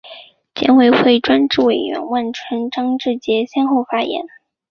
[0.55, 4.25] 检委会专职委员万春、张志杰先后发言